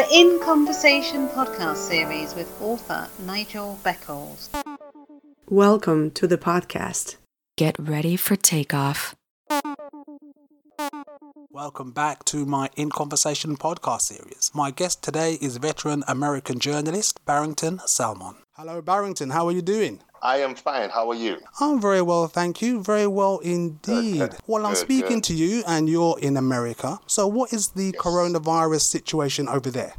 the 0.00 0.18
In 0.18 0.40
Conversation 0.40 1.28
podcast 1.28 1.76
series 1.76 2.34
with 2.34 2.50
author 2.62 3.06
Nigel 3.18 3.78
Beckles. 3.84 4.48
Welcome 5.46 6.10
to 6.12 6.26
the 6.26 6.38
podcast. 6.38 7.16
Get 7.58 7.78
ready 7.78 8.16
for 8.16 8.34
takeoff. 8.34 9.14
Welcome 11.50 11.92
back 11.92 12.24
to 12.26 12.46
my 12.46 12.70
In 12.76 12.88
Conversation 12.88 13.58
podcast 13.58 14.02
series. 14.02 14.50
My 14.54 14.70
guest 14.70 15.02
today 15.02 15.36
is 15.42 15.58
veteran 15.58 16.02
American 16.08 16.60
journalist 16.60 17.22
Barrington 17.26 17.80
Salmon. 17.84 18.36
Hello, 18.52 18.80
Barrington. 18.80 19.30
How 19.30 19.48
are 19.48 19.52
you 19.52 19.60
doing? 19.60 20.00
I 20.22 20.38
am 20.38 20.54
fine. 20.54 20.90
How 20.90 21.08
are 21.10 21.14
you? 21.14 21.38
I'm 21.60 21.80
very 21.80 22.02
well, 22.02 22.26
thank 22.28 22.60
you. 22.60 22.82
Very 22.82 23.06
well 23.06 23.38
indeed. 23.38 24.18
Good. 24.18 24.36
Well, 24.46 24.66
I'm 24.66 24.72
Good, 24.74 24.78
speaking 24.80 25.16
good. 25.20 25.24
to 25.24 25.34
you, 25.34 25.62
and 25.66 25.88
you're 25.88 26.18
in 26.20 26.36
America. 26.36 26.98
So, 27.06 27.26
what 27.26 27.52
is 27.52 27.68
the 27.68 27.92
Yes. 27.94 28.02
coronavirus 28.02 28.82
situation 28.82 29.48
over 29.48 29.70
there? 29.70 29.94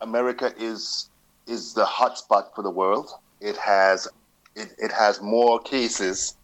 America 0.00 0.52
is 0.58 1.10
is 1.46 1.74
the 1.74 1.84
hotspot 1.84 2.54
for 2.54 2.62
the 2.62 2.70
world. 2.70 3.10
It 3.40 3.56
has 3.58 4.08
it, 4.56 4.72
it 4.78 4.92
has 4.92 5.20
more 5.20 5.60
cases 5.60 6.36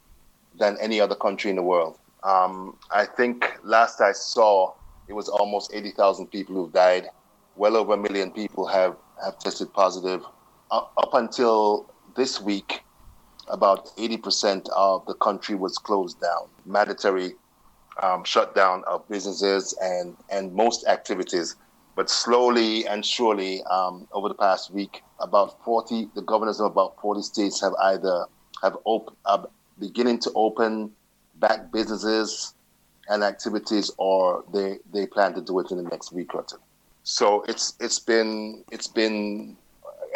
than 0.59 0.77
any 0.81 1.01
other 1.01 1.15
country 1.15 1.51
in 1.51 1.57
the 1.57 1.63
world. 1.63 1.99
Um, 2.23 2.77
I 2.91 3.07
think 3.07 3.51
last 3.63 4.01
I 4.01 4.13
saw 4.13 4.73
it 5.09 5.15
was 5.15 5.29
almost 5.29 5.73
eighty 5.73 5.91
thousand 5.93 6.27
people 6.27 6.55
who've 6.55 6.73
died. 6.73 7.09
Well 7.57 7.77
over 7.77 7.95
a 7.95 7.97
million 7.97 8.31
people 8.31 8.67
have 8.67 8.97
have 9.25 9.39
tested 9.39 9.73
positive. 9.73 10.23
Up, 10.71 10.93
up 10.99 11.15
until 11.15 11.89
this 12.17 12.41
week, 12.41 12.81
about 13.49 13.89
eighty 13.99 14.17
percent 14.17 14.69
of 14.77 15.05
the 15.07 15.15
country 15.15 15.55
was 15.55 15.79
closed 15.79 16.21
down. 16.21 16.49
Mandatory 16.65 17.35
um, 18.03 18.25
shutdown 18.25 18.83
of 18.87 19.09
businesses 19.09 19.77
and, 19.81 20.17
and 20.31 20.53
most 20.55 20.87
activities. 20.87 21.57
But 21.95 22.11
slowly 22.11 22.87
and 22.87 23.05
surely, 23.05 23.63
um, 23.65 24.07
over 24.13 24.29
the 24.29 24.35
past 24.35 24.71
week, 24.71 25.03
about 25.19 25.65
40, 25.65 26.11
the 26.15 26.23
governors 26.23 26.61
of 26.61 26.67
about 26.67 27.01
40 27.01 27.23
states 27.23 27.61
have 27.63 27.73
either 27.83 28.27
have 28.63 28.77
op- 28.85 29.17
are 29.25 29.47
beginning 29.79 30.19
to 30.21 30.33
open 30.35 30.93
back 31.37 31.73
businesses 31.73 32.55
and 33.09 33.23
activities, 33.23 33.91
or 33.99 34.45
they, 34.53 34.79
they 34.93 35.07
plan 35.07 35.33
to 35.35 35.41
do 35.41 35.59
it 35.61 35.71
in 35.71 35.79
the 35.79 35.85
next 35.85 36.13
week 36.13 36.35
or 36.35 36.43
two. 36.43 36.57
So 37.03 37.43
it's 37.43 37.75
it's 37.81 38.01
been 38.01 38.65
it's 38.73 38.89
been 38.89 39.57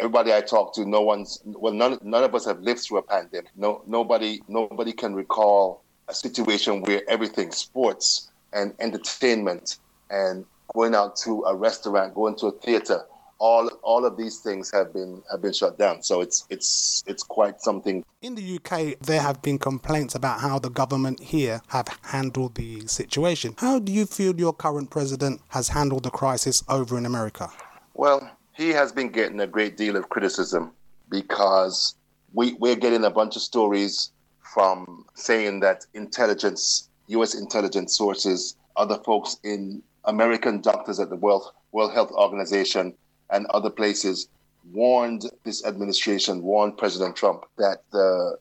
everybody 0.01 0.33
I 0.33 0.41
talk 0.41 0.73
to, 0.75 0.85
no 0.85 1.01
one's 1.01 1.39
well, 1.45 1.73
none 1.73 1.99
none 2.01 2.23
of 2.23 2.33
us 2.33 2.45
have 2.45 2.59
lived 2.59 2.81
through 2.81 2.97
a 2.97 3.03
pandemic. 3.03 3.51
No 3.55 3.83
nobody 3.85 4.41
nobody 4.47 4.91
can 4.91 5.13
recall 5.13 5.83
a 6.07 6.13
situation 6.13 6.81
where 6.81 7.01
everything 7.07 7.51
sports 7.51 8.31
and 8.51 8.73
entertainment 8.79 9.77
and 10.09 10.43
going 10.73 10.95
out 10.95 11.15
to 11.17 11.43
a 11.43 11.55
restaurant, 11.55 12.15
going 12.15 12.35
to 12.37 12.47
a 12.47 12.51
theater, 12.51 13.05
all 13.37 13.69
all 13.83 14.03
of 14.03 14.17
these 14.17 14.39
things 14.39 14.71
have 14.71 14.91
been 14.91 15.21
have 15.29 15.41
been 15.41 15.53
shut 15.53 15.77
down. 15.77 16.01
So 16.01 16.21
it's 16.21 16.47
it's 16.49 17.03
it's 17.05 17.23
quite 17.23 17.61
something. 17.61 18.03
In 18.23 18.33
the 18.35 18.55
UK, 18.57 18.99
there 18.99 19.21
have 19.21 19.41
been 19.43 19.59
complaints 19.59 20.15
about 20.15 20.41
how 20.41 20.57
the 20.57 20.69
government 20.69 21.19
here 21.19 21.61
have 21.67 21.87
handled 22.03 22.55
the 22.55 22.87
situation. 22.87 23.53
How 23.57 23.77
do 23.77 23.91
you 23.91 24.05
feel 24.07 24.35
your 24.35 24.53
current 24.53 24.89
president 24.89 25.41
has 25.49 25.69
handled 25.69 26.03
the 26.03 26.11
crisis 26.11 26.63
over 26.67 26.97
in 26.97 27.05
America? 27.05 27.49
Well, 27.93 28.29
he 28.61 28.69
has 28.69 28.91
been 28.91 29.09
getting 29.09 29.39
a 29.39 29.47
great 29.47 29.75
deal 29.75 29.95
of 29.95 30.09
criticism 30.09 30.71
because 31.09 31.95
we 32.33 32.53
we're 32.53 32.75
getting 32.75 33.03
a 33.03 33.09
bunch 33.09 33.35
of 33.35 33.41
stories 33.41 34.11
from 34.53 35.03
saying 35.15 35.61
that 35.61 35.85
intelligence, 35.95 36.87
U.S. 37.07 37.33
intelligence 37.33 37.97
sources, 37.97 38.55
other 38.75 38.99
folks 39.03 39.37
in 39.43 39.81
American 40.05 40.61
doctors 40.61 40.99
at 40.99 41.09
the 41.09 41.15
World 41.15 41.51
World 41.71 41.93
Health 41.93 42.11
Organization 42.11 42.93
and 43.31 43.47
other 43.47 43.71
places 43.71 44.27
warned 44.73 45.23
this 45.43 45.65
administration, 45.65 46.43
warned 46.43 46.77
President 46.77 47.15
Trump 47.15 47.45
that 47.57 47.81
the 47.91 48.37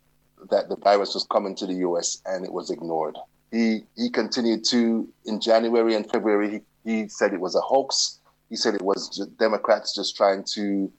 that 0.51 0.69
the 0.69 0.77
virus 0.77 1.15
was 1.15 1.25
coming 1.31 1.55
to 1.57 1.67
the 1.67 1.79
U.S. 1.89 2.21
and 2.27 2.45
it 2.45 2.53
was 2.53 2.71
ignored. 2.71 3.17
He 3.51 3.85
he 3.97 4.11
continued 4.11 4.65
to 4.67 5.09
in 5.25 5.41
January 5.41 5.95
and 5.95 6.11
February. 6.11 6.63
He, 6.85 6.93
he 6.93 7.09
said 7.09 7.33
it 7.33 7.41
was 7.41 7.55
a 7.55 7.61
hoax. 7.63 8.20
He 8.51 8.57
said 8.57 8.75
it 8.75 8.83
was 8.83 9.09
ju- 9.09 9.33
Democrats 9.39 9.95
just 9.95 10.17
trying 10.17 10.45
to 10.55 10.93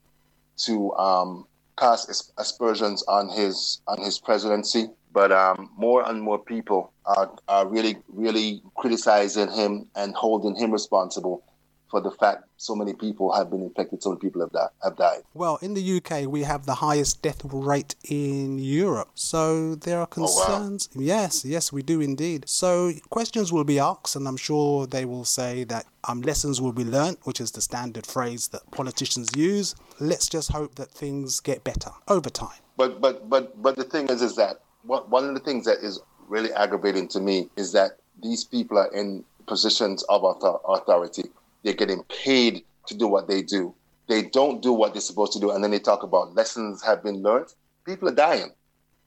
to 0.65 0.93
um, 0.93 1.45
cast 1.77 2.31
aspersions 2.37 3.03
on 3.07 3.29
his 3.29 3.81
on 3.87 4.01
his 4.01 4.17
presidency. 4.17 4.89
But 5.13 5.31
um, 5.33 5.69
more 5.75 6.07
and 6.09 6.21
more 6.21 6.39
people 6.39 6.93
are, 7.05 7.31
are 7.49 7.67
really 7.67 7.97
really 8.07 8.63
criticizing 8.75 9.51
him 9.51 9.87
and 9.95 10.15
holding 10.15 10.55
him 10.55 10.71
responsible 10.71 11.43
for 11.91 12.01
the 12.01 12.09
fact 12.11 12.45
so 12.57 12.73
many 12.75 12.93
people 12.93 13.31
have 13.33 13.51
been 13.51 13.61
infected, 13.61 14.01
so 14.01 14.09
many 14.11 14.21
people 14.21 14.41
have, 14.41 14.51
di- 14.51 14.67
have 14.83 14.95
died. 14.95 15.21
Well, 15.33 15.57
in 15.61 15.73
the 15.73 15.97
UK, 15.97 16.25
we 16.27 16.43
have 16.43 16.65
the 16.65 16.75
highest 16.75 17.21
death 17.21 17.41
rate 17.43 17.95
in 18.09 18.57
Europe. 18.57 19.09
So 19.15 19.75
there 19.75 19.99
are 19.99 20.07
Oh, 20.17 20.21
wow. 20.21 20.45
concerns. 20.45 20.89
Yes, 20.95 21.43
yes, 21.45 21.71
we 21.73 21.83
do 21.83 21.99
indeed. 22.01 22.45
So 22.47 22.91
questions 23.09 23.51
will 23.51 23.63
be 23.65 23.77
asked, 23.77 24.15
and 24.15 24.27
I'm 24.27 24.37
sure 24.37 24.87
they 24.87 25.05
will 25.05 25.25
say 25.25 25.65
that 25.65 25.85
um, 26.07 26.21
lessons 26.21 26.59
will 26.61 26.71
be 26.73 26.83
learnt, 26.85 27.19
which 27.25 27.39
is 27.41 27.51
the 27.51 27.61
standard 27.61 28.05
phrase 28.07 28.47
that 28.49 28.69
politicians 28.71 29.29
use. 29.35 29.75
Let's 29.99 30.27
just 30.29 30.51
hope 30.51 30.75
that 30.75 30.89
things 30.91 31.39
get 31.41 31.63
better 31.63 31.91
over 32.07 32.29
time. 32.29 32.59
But 32.77 33.01
but 33.01 33.29
but 33.29 33.61
but 33.61 33.75
the 33.75 33.83
thing 33.83 34.07
is, 34.07 34.21
is 34.21 34.35
that 34.37 34.61
one 34.83 35.03
one 35.09 35.25
of 35.27 35.33
the 35.33 35.41
things 35.41 35.65
that 35.65 35.79
is 35.83 35.99
really 36.29 36.51
aggravating 36.53 37.07
to 37.09 37.19
me 37.19 37.49
is 37.57 37.73
that 37.73 37.97
these 38.23 38.43
people 38.45 38.77
are 38.77 38.91
in 38.93 39.23
positions 39.47 40.03
of 40.03 40.23
author- 40.23 40.59
authority. 40.65 41.25
They're 41.63 41.73
getting 41.73 42.03
paid 42.03 42.63
to 42.87 42.97
do 42.97 43.07
what 43.07 43.27
they 43.27 43.41
do. 43.41 43.73
They 44.07 44.23
don't 44.23 44.61
do 44.61 44.73
what 44.73 44.93
they're 44.93 45.01
supposed 45.01 45.33
to 45.33 45.39
do, 45.39 45.51
and 45.51 45.63
then 45.63 45.71
they 45.71 45.79
talk 45.79 46.03
about 46.03 46.35
lessons 46.35 46.83
have 46.83 47.03
been 47.03 47.21
learned. 47.21 47.53
People 47.85 48.09
are 48.09 48.15
dying. 48.15 48.51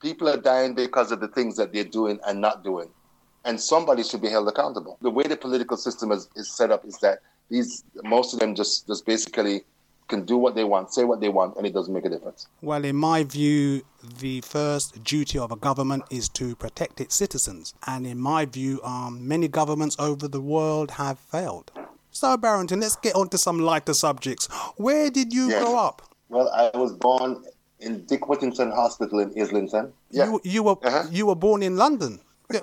People 0.00 0.28
are 0.28 0.36
dying 0.36 0.74
because 0.74 1.12
of 1.12 1.20
the 1.20 1.28
things 1.28 1.56
that 1.56 1.72
they're 1.72 1.84
doing 1.84 2.18
and 2.26 2.40
not 2.40 2.64
doing, 2.64 2.88
and 3.44 3.60
somebody 3.60 4.02
should 4.02 4.22
be 4.22 4.28
held 4.28 4.48
accountable. 4.48 4.98
The 5.02 5.10
way 5.10 5.24
the 5.24 5.36
political 5.36 5.76
system 5.76 6.12
is, 6.12 6.28
is 6.36 6.50
set 6.50 6.70
up 6.70 6.84
is 6.84 6.98
that 6.98 7.20
these 7.50 7.84
most 8.02 8.34
of 8.34 8.40
them 8.40 8.54
just 8.54 8.86
just 8.86 9.04
basically 9.04 9.64
can 10.08 10.24
do 10.24 10.36
what 10.36 10.54
they 10.54 10.64
want, 10.64 10.92
say 10.92 11.04
what 11.04 11.20
they 11.20 11.28
want, 11.28 11.56
and 11.56 11.66
it 11.66 11.72
doesn't 11.72 11.92
make 11.92 12.04
a 12.04 12.10
difference. 12.10 12.46
Well, 12.60 12.84
in 12.84 12.96
my 12.96 13.24
view, 13.24 13.82
the 14.18 14.42
first 14.42 15.02
duty 15.02 15.38
of 15.38 15.50
a 15.50 15.56
government 15.56 16.04
is 16.10 16.28
to 16.30 16.54
protect 16.56 17.00
its 17.00 17.14
citizens. 17.14 17.74
And 17.86 18.06
in 18.06 18.18
my 18.18 18.44
view, 18.44 18.82
um, 18.82 19.26
many 19.26 19.48
governments 19.48 19.96
over 19.98 20.28
the 20.28 20.40
world 20.40 20.92
have 20.92 21.18
failed. 21.18 21.72
So, 22.14 22.36
Barrington, 22.36 22.78
let's 22.80 22.94
get 22.94 23.16
on 23.16 23.28
to 23.30 23.38
some 23.38 23.58
lighter 23.58 23.92
subjects. 23.92 24.46
Where 24.76 25.10
did 25.10 25.32
you 25.32 25.48
Yes. 25.48 25.62
grow 25.64 25.76
up? 25.76 26.00
Well, 26.28 26.48
I 26.50 26.70
was 26.78 26.92
born 26.92 27.44
in 27.80 28.04
Dick 28.06 28.28
Whittington 28.28 28.70
Hospital 28.70 29.18
in 29.18 29.32
Islington. 29.38 29.92
Yeah. 30.12 30.26
You, 30.26 30.40
you 30.44 30.62
were 30.62 30.76
Uh-huh. 30.84 31.04
you 31.10 31.26
were 31.26 31.34
born 31.34 31.62
in 31.62 31.76
London. 31.76 32.20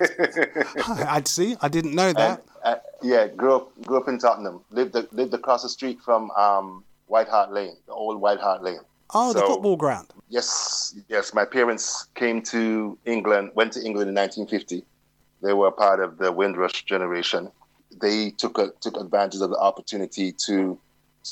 I'd 0.88 1.28
see. 1.28 1.58
I 1.62 1.68
didn't 1.68 1.94
know 1.96 2.14
that. 2.14 2.44
Uh, 2.64 2.76
yeah, 3.04 3.28
grew 3.28 3.56
up 3.58 3.82
grew 3.86 3.98
up 3.98 4.08
in 4.08 4.20
Tottenham. 4.20 4.62
Lived 4.70 4.96
lived 5.12 5.34
across 5.34 5.64
the 5.64 5.70
street 5.70 6.00
from 6.02 6.32
um, 6.32 6.84
White 7.08 7.28
Hart 7.28 7.52
Lane, 7.52 7.76
the 7.88 7.94
old 7.94 8.22
White 8.22 8.40
Hart 8.40 8.64
Lane. 8.64 8.80
oh, 9.14 9.34
the 9.34 9.42
football 9.42 9.76
ground. 9.76 10.08
Yes, 10.30 10.96
yes. 11.10 11.34
My 11.34 11.44
parents 11.44 12.06
came 12.16 12.42
to 12.44 12.98
England, 13.06 13.52
went 13.56 13.74
to 13.74 13.80
England 13.84 14.08
in 14.10 14.16
1950. 14.16 14.86
They 15.42 15.54
were 15.54 15.72
part 15.72 16.00
of 16.00 16.20
the 16.20 16.32
Windrush 16.32 16.86
generation. 16.86 17.52
They 18.00 18.32
took 18.32 18.58
a, 18.58 18.72
took 18.82 18.98
advantage 18.98 19.42
of 19.42 19.50
the 19.50 19.58
opportunity 19.58 20.32
to 20.46 20.80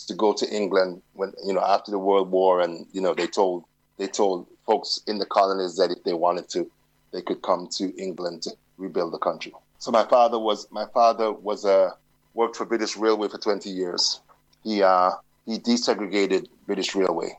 to 0.07 0.13
go 0.13 0.33
to 0.33 0.47
England 0.49 1.01
when 1.13 1.33
you 1.45 1.53
know 1.53 1.61
after 1.61 1.91
the 1.91 1.99
World 1.99 2.31
War, 2.31 2.61
and 2.61 2.85
you 2.91 3.01
know 3.01 3.13
they 3.13 3.27
told 3.27 3.63
they 3.97 4.07
told 4.07 4.47
folks 4.65 5.01
in 5.07 5.19
the 5.19 5.25
colonies 5.25 5.77
that 5.77 5.91
if 5.91 6.03
they 6.03 6.13
wanted 6.13 6.49
to, 6.49 6.69
they 7.11 7.21
could 7.21 7.41
come 7.41 7.67
to 7.77 7.95
England 7.97 8.43
to 8.43 8.51
rebuild 8.77 9.13
the 9.13 9.17
country. 9.17 9.53
So 9.79 9.91
my 9.91 10.05
father 10.05 10.39
was 10.39 10.67
my 10.71 10.85
father 10.93 11.31
was 11.31 11.65
a 11.65 11.95
worked 12.33 12.55
for 12.55 12.65
British 12.65 12.95
Railway 12.95 13.27
for 13.27 13.37
20 13.37 13.69
years. 13.69 14.21
He 14.63 14.83
uh, 14.83 15.11
he 15.45 15.59
desegregated 15.59 16.47
British 16.67 16.95
Railway 16.95 17.37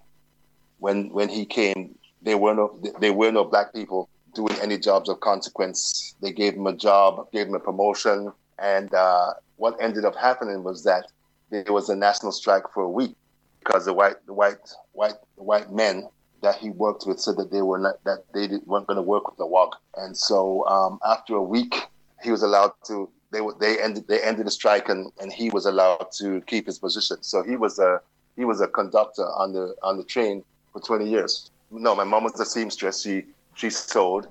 when 0.81 1.11
when 1.11 1.29
he 1.29 1.47
came, 1.47 1.94
there 2.23 2.39
were 2.39 2.55
no 2.55 2.77
there 2.99 3.12
were 3.12 3.31
no 3.31 3.44
black 3.44 3.73
people 3.73 4.09
doing 4.35 4.55
any 4.61 4.79
jobs 4.79 5.09
of 5.09 5.21
consequence. 5.21 6.15
They 6.21 6.33
gave 6.33 6.55
him 6.55 6.67
a 6.67 6.73
job, 6.73 7.31
gave 7.33 7.47
him 7.47 7.55
a 7.55 7.61
promotion, 7.61 8.33
and 8.61 8.93
uh, 8.95 9.33
what 9.57 9.77
ended 9.81 10.05
up 10.05 10.15
happening 10.15 10.62
was 10.62 10.85
that 10.85 11.07
there 11.51 11.65
was 11.73 11.89
a 11.89 11.97
national 11.97 12.33
strike 12.33 12.65
for 12.73 12.83
a 12.83 12.91
week 12.91 13.15
because 13.59 13.85
the 13.87 13.93
white 13.93 14.25
the 14.27 14.33
white 14.33 14.57
white 14.93 15.17
white 15.37 15.73
men 15.73 16.09
that 16.43 16.57
he 16.57 16.71
worked 16.71 17.05
with 17.07 17.21
said 17.21 17.37
that 17.37 17.51
they 17.51 17.62
were 17.62 17.79
not 17.79 18.03
that 18.05 18.25
they 18.33 18.49
weren't 18.67 18.87
going 18.87 18.97
to 18.97 19.03
work 19.03 19.29
with 19.29 19.37
the 19.39 19.47
WOG, 19.47 19.75
and 19.97 20.17
so 20.17 20.67
um, 20.67 20.99
after 21.05 21.35
a 21.35 21.43
week, 21.43 21.75
he 22.23 22.31
was 22.31 22.43
allowed 22.43 22.73
to. 22.87 23.09
They 23.33 23.41
they 23.61 23.81
ended 23.81 24.09
they 24.09 24.21
ended 24.23 24.47
the 24.47 24.51
strike 24.51 24.89
and, 24.89 25.13
and 25.21 25.33
he 25.33 25.51
was 25.51 25.65
allowed 25.67 26.09
to 26.19 26.41
keep 26.43 26.67
his 26.67 26.79
position. 26.79 27.23
So 27.23 27.43
he 27.43 27.56
was 27.56 27.79
a 27.79 28.01
he 28.37 28.45
was 28.45 28.61
a 28.61 28.67
conductor 28.67 29.23
on 29.23 29.53
the 29.53 29.75
on 29.83 29.97
the 29.99 30.05
train 30.05 30.43
for 30.73 30.81
20 30.81 31.09
years. 31.09 31.51
No, 31.71 31.95
my 31.95 32.05
mom 32.05 32.25
was 32.25 32.39
a 32.41 32.45
seamstress. 32.45 33.03
She 33.03 33.25
she 33.55 33.71
sewed 33.71 34.27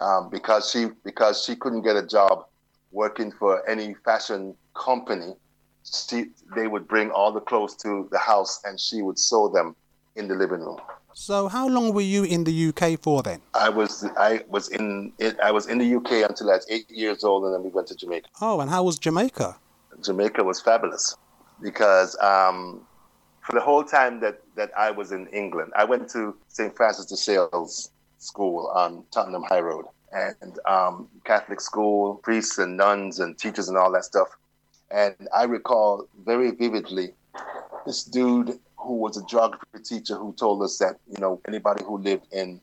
um, 0.00 0.30
because 0.30 0.70
she 0.70 0.86
because 1.04 1.44
she 1.44 1.56
couldn't 1.56 1.82
get 1.82 1.96
a 1.96 2.06
job 2.06 2.46
working 2.90 3.32
for 3.32 3.68
any 3.68 3.94
fashion 4.04 4.54
company. 4.74 5.34
she, 5.84 6.26
they 6.54 6.66
would 6.66 6.86
bring 6.86 7.10
all 7.10 7.32
the 7.32 7.40
clothes 7.40 7.74
to 7.76 8.08
the 8.10 8.18
house 8.18 8.60
and 8.64 8.78
she 8.78 9.02
would 9.02 9.18
sew 9.18 9.48
them 9.48 9.74
in 10.16 10.28
the 10.28 10.34
living 10.34 10.60
room. 10.60 10.78
So, 11.14 11.48
how 11.48 11.68
long 11.68 11.92
were 11.92 12.00
you 12.00 12.24
in 12.24 12.44
the 12.44 12.68
UK 12.68 13.00
for 13.00 13.22
then? 13.22 13.40
I 13.54 13.68
was 13.70 14.04
I 14.16 14.44
was 14.48 14.68
in 14.68 15.12
it, 15.18 15.38
I 15.40 15.50
was 15.50 15.66
in 15.66 15.78
the 15.78 15.94
UK 15.96 16.28
until 16.28 16.50
I 16.50 16.56
was 16.56 16.66
eight 16.70 16.88
years 16.90 17.24
old, 17.24 17.44
and 17.44 17.54
then 17.54 17.62
we 17.64 17.70
went 17.70 17.88
to 17.88 17.96
Jamaica. 17.96 18.28
Oh, 18.40 18.60
and 18.60 18.70
how 18.70 18.84
was 18.84 18.98
Jamaica? 18.98 19.56
Jamaica 20.00 20.44
was 20.44 20.60
fabulous 20.60 21.16
because 21.60 22.16
um, 22.20 22.86
for 23.48 23.52
the 23.52 23.60
whole 23.60 23.82
time 23.82 24.20
that, 24.20 24.42
that 24.56 24.70
I 24.76 24.90
was 24.90 25.10
in 25.12 25.26
England, 25.28 25.72
I 25.74 25.84
went 25.84 26.08
to 26.10 26.36
St. 26.48 26.76
Francis 26.76 27.06
de 27.06 27.16
Sales 27.16 27.90
School 28.18 28.70
on 28.74 29.04
Tottenham 29.10 29.42
High 29.42 29.60
Road, 29.60 29.86
and 30.12 30.58
um, 30.66 31.08
Catholic 31.24 31.60
school, 31.60 32.16
priests 32.16 32.58
and 32.58 32.76
nuns 32.76 33.20
and 33.20 33.38
teachers 33.38 33.68
and 33.68 33.76
all 33.76 33.92
that 33.92 34.04
stuff. 34.04 34.28
And 34.90 35.14
I 35.34 35.44
recall 35.44 36.06
very 36.24 36.50
vividly 36.50 37.12
this 37.84 38.04
dude 38.04 38.58
who 38.76 38.94
was 38.94 39.16
a 39.16 39.24
geography 39.26 39.82
teacher 39.84 40.16
who 40.16 40.32
told 40.34 40.62
us 40.62 40.78
that 40.78 40.96
you 41.08 41.20
know 41.20 41.40
anybody 41.46 41.84
who 41.84 41.98
lived 41.98 42.26
in 42.32 42.60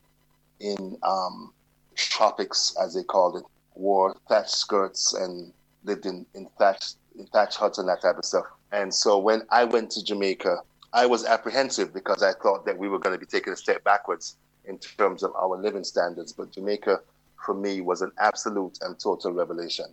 in 0.60 0.98
um, 1.04 1.54
tropics, 1.96 2.76
as 2.82 2.96
they 2.96 3.04
called 3.04 3.38
it, 3.38 3.44
wore 3.76 4.16
thatched 4.28 4.50
skirts 4.50 5.14
and 5.14 5.52
lived 5.84 6.06
in 6.06 6.26
in 6.34 6.48
thatched 6.58 6.96
in 7.18 7.28
huts 7.34 7.78
and 7.78 7.88
that 7.88 8.02
type 8.02 8.18
of 8.18 8.26
stuff. 8.26 8.46
And 8.72 8.94
so 8.94 9.18
when 9.18 9.44
I 9.52 9.64
went 9.64 9.92
to 9.92 10.04
Jamaica, 10.04 10.60
I 10.94 11.06
was 11.06 11.26
apprehensive 11.26 11.94
because 11.94 12.24
I 12.24 12.34
thought 12.34 12.66
that 12.66 12.78
we 12.78 12.90
were 12.90 13.00
going 13.00 13.14
to 13.14 13.20
be 13.20 13.26
taking 13.26 13.54
a 13.54 13.56
step 13.56 13.84
backwards 13.84 14.38
in 14.66 14.80
terms 14.80 15.24
of 15.24 15.34
our 15.36 15.58
living 15.58 15.84
standards. 15.84 16.34
But 16.34 16.52
Jamaica, 16.52 17.02
for 17.46 17.54
me, 17.56 17.82
was 17.82 18.02
an 18.02 18.12
absolute 18.20 18.78
and 18.82 19.00
total 19.00 19.32
revelation 19.32 19.86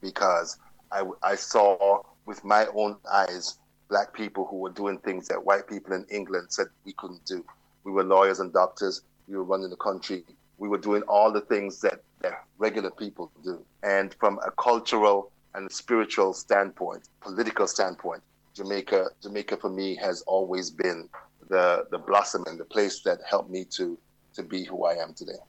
because 0.00 0.58
I, 0.90 1.04
I 1.22 1.34
saw 1.34 2.02
with 2.26 2.44
my 2.44 2.66
own 2.74 2.96
eyes 3.10 3.58
black 3.88 4.14
people 4.14 4.46
who 4.46 4.56
were 4.56 4.70
doing 4.70 4.98
things 4.98 5.28
that 5.28 5.44
white 5.44 5.68
people 5.68 5.92
in 5.92 6.06
England 6.10 6.46
said 6.50 6.66
we 6.84 6.92
couldn't 6.94 7.24
do. 7.26 7.44
We 7.84 7.92
were 7.92 8.04
lawyers 8.04 8.40
and 8.40 8.52
doctors. 8.52 9.02
We 9.28 9.36
were 9.36 9.44
running 9.44 9.70
the 9.70 9.76
country. 9.76 10.24
We 10.58 10.68
were 10.68 10.78
doing 10.78 11.02
all 11.02 11.32
the 11.32 11.40
things 11.42 11.80
that, 11.80 12.02
that 12.20 12.44
regular 12.58 12.90
people 12.90 13.30
do. 13.42 13.64
And 13.82 14.14
from 14.20 14.38
a 14.46 14.50
cultural 14.52 15.30
and 15.54 15.70
spiritual 15.70 16.32
standpoint, 16.32 17.08
political 17.20 17.66
standpoint, 17.66 18.22
Jamaica, 18.54 19.08
Jamaica 19.22 19.56
for 19.56 19.70
me 19.70 19.96
has 19.96 20.22
always 20.22 20.70
been 20.70 21.08
the 21.48 21.86
the 21.90 21.98
blossom 21.98 22.44
and 22.46 22.58
the 22.58 22.64
place 22.64 23.00
that 23.02 23.18
helped 23.28 23.50
me 23.50 23.64
to 23.76 23.98
to 24.34 24.42
be 24.42 24.64
who 24.64 24.84
I 24.84 24.94
am 24.94 25.14
today. 25.14 25.40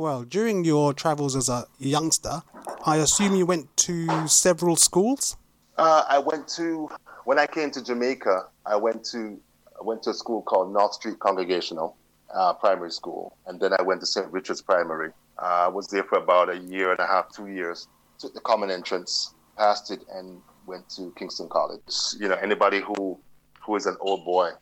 Well, 0.00 0.22
during 0.22 0.64
your 0.64 0.94
travels 0.94 1.36
as 1.36 1.50
a 1.50 1.66
youngster, 1.78 2.42
I 2.86 2.96
assume 2.96 3.34
you 3.34 3.44
went 3.44 3.76
to 3.84 4.26
several 4.28 4.74
schools. 4.76 5.36
Uh, 5.76 6.04
I 6.08 6.18
went 6.18 6.48
to 6.56 6.88
when 7.26 7.38
I 7.38 7.46
came 7.46 7.70
to 7.72 7.84
Jamaica. 7.84 8.46
I 8.64 8.76
went 8.76 9.04
to 9.12 9.38
I 9.78 9.84
went 9.84 10.02
to 10.04 10.10
a 10.10 10.14
school 10.14 10.40
called 10.40 10.72
North 10.72 10.94
Street 10.94 11.18
Congregational 11.18 11.98
uh, 12.34 12.54
Primary 12.54 12.90
School, 12.92 13.36
and 13.46 13.60
then 13.60 13.74
I 13.78 13.82
went 13.82 14.00
to 14.00 14.06
St. 14.06 14.26
Richard's 14.32 14.62
Primary. 14.62 15.10
Uh, 15.38 15.66
I 15.66 15.68
was 15.68 15.88
there 15.88 16.04
for 16.04 16.16
about 16.16 16.48
a 16.48 16.56
year 16.56 16.92
and 16.92 16.98
a 17.00 17.06
half, 17.06 17.30
two 17.30 17.48
years. 17.48 17.86
Took 18.18 18.32
the 18.32 18.40
common 18.40 18.70
entrance, 18.70 19.34
passed 19.58 19.90
it, 19.90 20.00
and 20.14 20.40
went 20.64 20.88
to 20.96 21.12
Kingston 21.14 21.50
College. 21.50 21.82
You 22.18 22.28
know, 22.28 22.36
anybody 22.36 22.80
who 22.80 23.18
who 23.66 23.76
is 23.76 23.84
an 23.84 23.98
old 24.00 24.24
boy, 24.24 24.52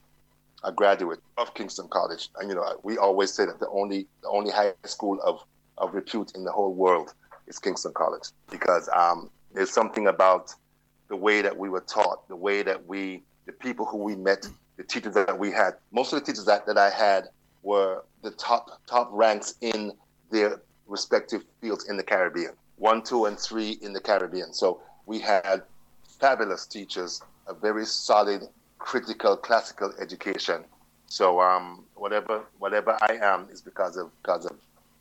a 0.64 0.72
graduate 0.72 1.20
of 1.36 1.54
Kingston 1.54 1.88
College, 1.88 2.30
and 2.38 2.48
you 2.48 2.54
know, 2.54 2.80
we 2.82 2.98
always 2.98 3.32
say 3.32 3.46
that 3.46 3.60
the 3.60 3.68
only 3.68 4.06
the 4.22 4.28
only 4.28 4.50
high 4.50 4.74
school 4.84 5.20
of 5.22 5.44
of 5.78 5.94
repute 5.94 6.32
in 6.34 6.44
the 6.44 6.52
whole 6.52 6.74
world 6.74 7.14
is 7.46 7.58
Kingston 7.58 7.92
College 7.94 8.24
because 8.50 8.88
um, 8.94 9.30
there's 9.54 9.70
something 9.70 10.06
about 10.06 10.54
the 11.08 11.16
way 11.16 11.42
that 11.42 11.56
we 11.56 11.68
were 11.68 11.80
taught, 11.80 12.28
the 12.28 12.36
way 12.36 12.62
that 12.62 12.86
we, 12.86 13.22
the 13.46 13.52
people 13.52 13.86
who 13.86 13.98
we 13.98 14.14
met, 14.14 14.48
the 14.76 14.84
teachers 14.84 15.14
that 15.14 15.38
we 15.38 15.50
had. 15.50 15.74
Most 15.90 16.12
of 16.12 16.20
the 16.20 16.26
teachers 16.26 16.44
that, 16.44 16.66
that 16.66 16.76
I 16.78 16.90
had 16.90 17.28
were 17.62 18.04
the 18.22 18.30
top 18.32 18.80
top 18.86 19.08
ranks 19.12 19.54
in 19.60 19.92
their 20.30 20.60
respective 20.86 21.44
fields 21.60 21.88
in 21.88 21.96
the 21.96 22.02
Caribbean, 22.02 22.52
one, 22.76 23.02
two, 23.02 23.24
and 23.24 23.38
three 23.38 23.78
in 23.82 23.92
the 23.92 24.00
Caribbean. 24.00 24.52
So 24.52 24.80
we 25.06 25.18
had 25.18 25.62
fabulous 26.20 26.66
teachers, 26.66 27.22
a 27.46 27.54
very 27.54 27.86
solid, 27.86 28.42
critical, 28.78 29.36
classical 29.36 29.92
education. 30.00 30.64
So 31.06 31.40
um, 31.40 31.84
whatever 31.94 32.44
whatever 32.58 32.96
I 33.02 33.14
am 33.14 33.48
is 33.50 33.60
because 33.60 33.96
of 33.96 34.10
because 34.22 34.44
of 34.46 34.56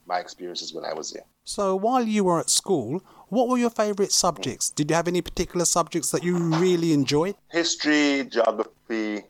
my 0.06 0.19
experiences 0.19 0.74
when 0.74 0.85
I 0.85 0.94
was 0.94 1.12
there. 1.12 1.25
So 1.44 1.75
while 1.75 2.03
you 2.03 2.24
were 2.24 2.39
at 2.39 2.50
school, 2.50 3.03
what 3.27 3.50
were 3.50 3.57
your 3.57 3.69
favorite 3.69 4.12
subjects? 4.12 4.69
Did 4.69 4.89
you 4.89 4.95
have 4.95 5.07
any 5.07 5.21
particular 5.21 5.65
subjects 5.65 6.12
that 6.12 6.24
you 6.24 6.38
really 6.38 6.94
enjoyed? 6.94 7.35
History, 7.51 8.25
geography, 8.29 9.24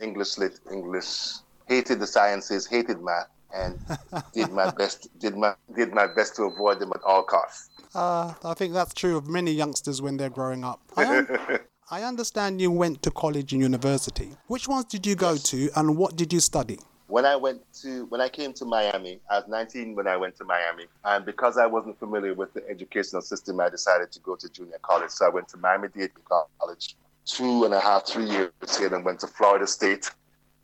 English 0.00 0.38
lit, 0.38 0.60
English. 0.72 1.34
Hated 1.66 1.98
the 1.98 2.06
sciences, 2.06 2.66
hated 2.66 3.00
math, 3.00 3.28
and 3.54 3.78
did 4.34 4.50
my 4.52 4.70
best 4.70 5.08
did 5.18 5.36
my 5.36 5.54
did 5.74 5.94
my 5.94 6.06
best 6.06 6.36
to 6.36 6.44
avoid 6.44 6.78
them 6.78 6.92
at 6.94 7.02
all 7.02 7.22
costs. 7.22 7.70
Uh, 7.94 8.34
I 8.44 8.54
think 8.54 8.74
that's 8.74 8.92
true 8.92 9.16
of 9.16 9.28
many 9.28 9.52
youngsters 9.52 10.02
when 10.02 10.16
they're 10.16 10.28
growing 10.28 10.64
up. 10.64 10.80
I, 10.96 11.26
I 11.90 12.02
understand 12.02 12.62
you 12.62 12.70
went 12.70 13.02
to 13.02 13.10
college 13.10 13.52
and 13.52 13.60
university. 13.60 14.30
Which 14.46 14.66
ones 14.66 14.86
did 14.86 15.06
you 15.06 15.14
go 15.14 15.36
to, 15.36 15.70
and 15.76 15.98
what 15.98 16.16
did 16.16 16.32
you 16.32 16.40
study? 16.40 16.78
When 17.08 17.26
I 17.26 17.36
went 17.36 17.60
to 17.82 18.06
when 18.06 18.22
I 18.22 18.30
came 18.30 18.54
to 18.54 18.64
Miami, 18.64 19.20
I 19.30 19.40
was 19.40 19.48
19 19.48 19.94
when 19.94 20.06
I 20.06 20.16
went 20.16 20.34
to 20.36 20.44
Miami, 20.44 20.86
and 21.04 21.26
because 21.26 21.58
I 21.58 21.66
wasn't 21.66 21.98
familiar 21.98 22.32
with 22.32 22.54
the 22.54 22.66
educational 22.70 23.20
system, 23.20 23.60
I 23.60 23.68
decided 23.68 24.10
to 24.12 24.20
go 24.20 24.34
to 24.34 24.48
junior 24.48 24.78
college. 24.80 25.10
So 25.10 25.26
I 25.26 25.28
went 25.28 25.46
to 25.48 25.58
Miami 25.58 25.88
Dade 25.88 26.12
College, 26.58 26.96
two 27.26 27.64
and 27.64 27.74
a 27.74 27.80
half, 27.80 28.06
three 28.06 28.30
years 28.30 28.50
here, 28.78 28.92
and 28.94 29.04
went 29.04 29.20
to 29.20 29.26
Florida 29.26 29.66
State 29.66 30.10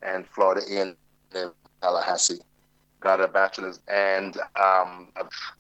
and 0.01 0.27
Florida 0.27 0.63
A&M 0.71 0.97
Tallahassee. 1.83 2.41
Got 3.01 3.21
a 3.21 3.29
bachelor's, 3.29 3.81
and 3.89 4.39
um, 4.59 5.09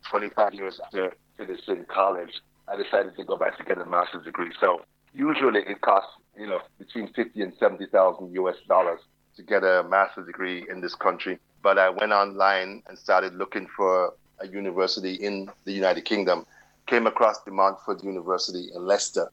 25 0.08 0.54
years 0.54 0.80
after 0.82 1.12
finished 1.36 1.68
in 1.68 1.84
college, 1.84 2.40
I 2.66 2.82
decided 2.82 3.14
to 3.16 3.24
go 3.24 3.36
back 3.36 3.58
to 3.58 3.64
get 3.64 3.76
a 3.76 3.84
master's 3.84 4.24
degree. 4.24 4.52
So 4.58 4.80
usually 5.14 5.60
it 5.60 5.80
costs, 5.80 6.12
you 6.38 6.46
know, 6.46 6.60
between 6.78 7.08
fifty 7.12 7.42
and 7.42 7.52
seventy 7.58 7.86
thousand 7.86 8.32
US 8.34 8.56
dollars 8.68 9.00
to 9.36 9.42
get 9.42 9.64
a 9.64 9.84
master's 9.88 10.26
degree 10.26 10.66
in 10.68 10.80
this 10.80 10.94
country. 10.94 11.38
But 11.62 11.78
I 11.78 11.90
went 11.90 12.12
online 12.12 12.82
and 12.88 12.98
started 12.98 13.34
looking 13.34 13.66
for 13.76 14.14
a 14.40 14.48
university 14.48 15.14
in 15.14 15.50
the 15.64 15.72
United 15.72 16.04
Kingdom. 16.04 16.46
Came 16.86 17.06
across 17.06 17.42
De 17.44 17.50
Montfort 17.50 18.02
University 18.02 18.68
in 18.74 18.86
Leicester, 18.86 19.30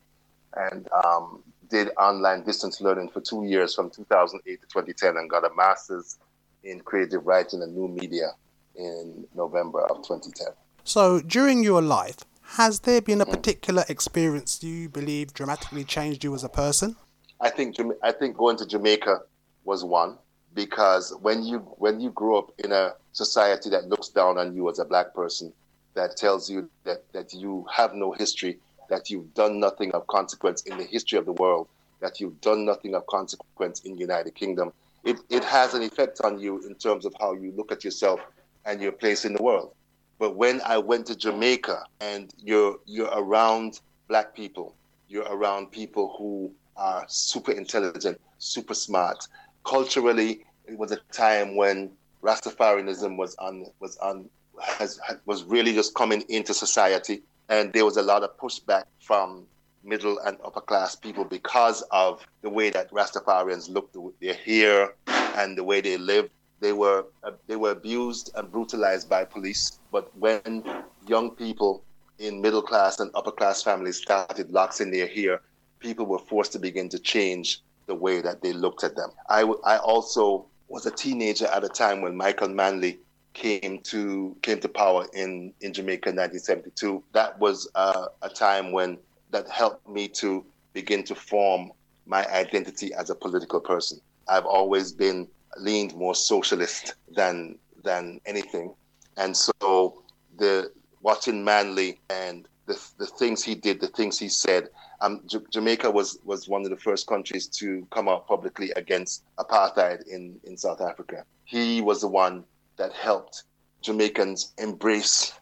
and 0.55 0.87
um, 1.05 1.41
did 1.69 1.89
online 1.97 2.43
distance 2.43 2.81
learning 2.81 3.09
for 3.09 3.21
two 3.21 3.45
years 3.45 3.73
from 3.73 3.89
2008 3.89 4.61
to 4.61 4.67
2010, 4.67 5.17
and 5.17 5.29
got 5.29 5.43
a 5.43 5.55
master's 5.55 6.17
in 6.63 6.81
creative 6.81 7.25
writing 7.25 7.61
and 7.63 7.75
new 7.75 7.87
media 7.87 8.31
in 8.75 9.25
November 9.35 9.81
of 9.81 9.97
2010. 9.97 10.47
So, 10.83 11.19
during 11.21 11.63
your 11.63 11.81
life, 11.81 12.17
has 12.55 12.79
there 12.81 13.01
been 13.01 13.21
a 13.21 13.25
hmm. 13.25 13.31
particular 13.31 13.83
experience 13.89 14.63
you 14.63 14.89
believe 14.89 15.33
dramatically 15.33 15.83
changed 15.83 16.23
you 16.23 16.33
as 16.33 16.43
a 16.43 16.49
person? 16.49 16.95
I 17.39 17.49
think 17.49 17.75
I 18.01 18.11
think 18.11 18.37
going 18.37 18.57
to 18.57 18.65
Jamaica 18.65 19.21
was 19.63 19.83
one 19.83 20.17
because 20.53 21.13
when 21.21 21.43
you 21.43 21.59
when 21.77 21.99
you 21.99 22.09
grow 22.11 22.39
up 22.39 22.51
in 22.63 22.71
a 22.71 22.93
society 23.11 23.69
that 23.69 23.87
looks 23.89 24.09
down 24.09 24.37
on 24.37 24.55
you 24.55 24.69
as 24.69 24.79
a 24.79 24.85
black 24.85 25.13
person, 25.13 25.53
that 25.93 26.17
tells 26.17 26.49
you 26.49 26.69
that 26.83 27.03
that 27.13 27.33
you 27.33 27.65
have 27.71 27.93
no 27.93 28.11
history, 28.11 28.57
that 28.89 29.09
you've 29.09 29.33
done 29.33 29.59
nothing 29.59 29.91
of 29.91 30.07
consequence 30.07 30.61
in 30.63 30.77
the 30.77 30.83
history 30.83 31.19
of 31.19 31.25
the 31.25 31.33
world, 31.33 31.67
that 31.99 32.19
you've 32.19 32.39
done 32.41 32.65
nothing 32.65 32.95
of 32.95 33.05
consequence 33.07 33.81
in 33.81 33.93
the 33.93 33.99
United 33.99 34.33
Kingdom, 34.33 34.71
it, 35.03 35.17
it 35.29 35.43
has 35.43 35.73
an 35.73 35.83
effect 35.83 36.21
on 36.23 36.39
you 36.39 36.65
in 36.65 36.75
terms 36.75 37.05
of 37.05 37.13
how 37.19 37.33
you 37.33 37.51
look 37.55 37.71
at 37.71 37.83
yourself 37.83 38.19
and 38.65 38.81
your 38.81 38.91
place 38.91 39.25
in 39.25 39.33
the 39.33 39.43
world. 39.43 39.73
But 40.19 40.35
when 40.35 40.61
I 40.61 40.77
went 40.77 41.05
to 41.07 41.15
Jamaica 41.15 41.85
and 41.99 42.33
you're 42.43 42.79
you're 42.85 43.11
around 43.13 43.81
black 44.07 44.35
people, 44.35 44.75
you're 45.07 45.27
around 45.29 45.71
people 45.71 46.15
who 46.17 46.51
are 46.75 47.05
super 47.07 47.51
intelligent, 47.51 48.19
super 48.39 48.73
smart. 48.73 49.27
Culturally, 49.63 50.45
it 50.65 50.77
was 50.77 50.91
a 50.91 50.97
time 51.11 51.55
when 51.55 51.91
Rastafarianism 52.23 53.17
was 53.17 53.35
on 53.35 53.67
was 53.79 53.97
on 53.97 54.29
has 54.61 54.99
was 55.25 55.43
really 55.43 55.73
just 55.73 55.93
coming 55.93 56.23
into 56.29 56.53
society, 56.53 57.21
and 57.49 57.71
there 57.73 57.85
was 57.85 57.97
a 57.97 58.01
lot 58.01 58.23
of 58.23 58.35
pushback 58.37 58.85
from 58.99 59.45
middle 59.83 60.19
and 60.19 60.37
upper 60.43 60.61
class 60.61 60.95
people 60.95 61.23
because 61.23 61.81
of 61.91 62.25
the 62.41 62.49
way 62.49 62.69
that 62.69 62.91
Rastafarians 62.91 63.69
looked, 63.69 63.95
their 64.19 64.33
hair, 64.33 64.93
and 65.07 65.57
the 65.57 65.63
way 65.63 65.79
they 65.81 65.97
lived. 65.97 66.31
They 66.61 66.73
were 66.73 67.05
uh, 67.23 67.31
they 67.47 67.55
were 67.55 67.71
abused 67.71 68.31
and 68.35 68.51
brutalized 68.51 69.09
by 69.09 69.25
police. 69.25 69.79
But 69.91 70.09
when 70.17 70.63
young 71.07 71.35
people 71.35 71.85
in 72.19 72.41
middle 72.41 72.61
class 72.63 72.99
and 72.99 73.11
upper 73.15 73.31
class 73.31 73.63
families 73.63 73.97
started 73.97 74.51
locking 74.51 74.91
their 74.91 75.07
hair, 75.07 75.41
people 75.79 76.05
were 76.05 76.19
forced 76.19 76.53
to 76.53 76.59
begin 76.59 76.89
to 76.89 76.99
change 76.99 77.61
the 77.87 77.95
way 77.95 78.21
that 78.21 78.41
they 78.41 78.53
looked 78.53 78.83
at 78.83 78.95
them. 78.95 79.09
I, 79.29 79.41
w- 79.41 79.61
I 79.65 79.77
also 79.77 80.49
was 80.67 80.85
a 80.85 80.91
teenager 80.91 81.45
at 81.47 81.63
a 81.63 81.69
time 81.69 82.01
when 82.01 82.17
Michael 82.17 82.49
Manley 82.49 82.99
came 83.33 83.79
to 83.83 84.35
came 84.41 84.59
to 84.59 84.69
power 84.69 85.05
in, 85.13 85.53
in 85.61 85.73
Jamaica 85.73 86.09
in 86.09 86.15
1972. 86.15 87.03
That 87.13 87.39
was 87.39 87.69
uh, 87.75 88.07
a 88.21 88.29
time 88.29 88.71
when 88.71 88.97
that 89.31 89.49
helped 89.49 89.87
me 89.87 90.07
to 90.09 90.45
begin 90.73 91.03
to 91.05 91.15
form 91.15 91.71
my 92.05 92.25
identity 92.27 92.93
as 92.93 93.09
a 93.09 93.15
political 93.15 93.59
person. 93.61 93.99
I've 94.27 94.45
always 94.45 94.91
been 94.91 95.27
leaned 95.57 95.95
more 95.95 96.15
socialist 96.15 96.95
than 97.15 97.57
than 97.83 98.19
anything, 98.25 98.73
and 99.17 99.35
so 99.35 100.03
the 100.37 100.71
watching 101.01 101.43
Manley 101.43 101.99
and 102.09 102.47
the, 102.65 102.77
the 102.97 103.05
things 103.05 103.43
he 103.43 103.55
did, 103.55 103.79
the 103.79 103.87
things 103.87 104.19
he 104.19 104.29
said. 104.29 104.69
Um, 104.99 105.21
J- 105.25 105.39
Jamaica 105.51 105.89
was, 105.89 106.19
was 106.25 106.49
one 106.49 106.63
of 106.63 106.69
the 106.69 106.77
first 106.77 107.07
countries 107.07 107.47
to 107.59 107.87
come 107.91 108.09
out 108.09 108.27
publicly 108.27 108.71
against 108.75 109.23
apartheid 109.37 110.05
in, 110.07 110.39
in 110.43 110.57
South 110.57 110.81
Africa. 110.81 111.23
He 111.45 111.81
was 111.81 112.01
the 112.01 112.07
one 112.07 112.43
that 112.77 112.91
helped 112.93 113.43
Jamaicans 113.81 114.53
embrace 114.57 115.33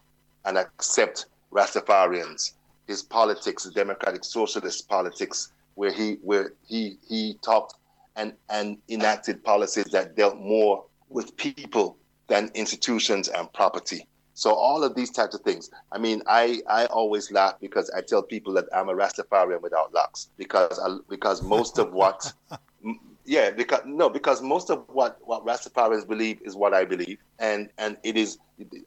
and 0.44 0.56
accept 0.56 1.26
Rastafarians. 1.52 2.52
His 2.86 3.02
politics, 3.02 3.64
democratic 3.74 4.24
socialist 4.24 4.88
politics, 4.88 5.52
where 5.74 5.90
he 5.90 6.18
where 6.22 6.52
he 6.66 6.96
he 7.08 7.36
talked 7.42 7.74
and 8.16 8.32
and 8.48 8.78
enacted 8.88 9.44
policies 9.44 9.86
that 9.86 10.16
dealt 10.16 10.38
more 10.38 10.84
with 11.08 11.36
people 11.36 11.96
than 12.28 12.50
institutions 12.54 13.28
and 13.28 13.52
property. 13.52 14.06
So 14.34 14.52
all 14.52 14.84
of 14.84 14.94
these 14.94 15.10
types 15.10 15.34
of 15.34 15.40
things. 15.40 15.70
I 15.92 15.98
mean, 15.98 16.22
I, 16.26 16.60
I 16.68 16.84
always 16.86 17.30
laugh 17.30 17.54
because 17.58 17.90
I 17.96 18.02
tell 18.02 18.22
people 18.22 18.52
that 18.54 18.66
I'm 18.74 18.90
a 18.90 18.94
Rastafarian 18.94 19.62
without 19.62 19.94
locks 19.94 20.28
because 20.36 20.78
I, 20.78 20.98
because 21.08 21.42
most 21.42 21.78
of 21.78 21.92
what 21.94 22.32
yeah 23.24 23.50
because 23.50 23.80
no 23.86 24.10
because 24.10 24.42
most 24.42 24.68
of 24.70 24.84
what 24.88 25.18
what 25.24 25.44
Rastafarians 25.46 26.06
believe 26.06 26.40
is 26.42 26.54
what 26.54 26.74
I 26.74 26.84
believe 26.84 27.18
and 27.38 27.70
and 27.78 27.96
it 28.02 28.16
is 28.16 28.38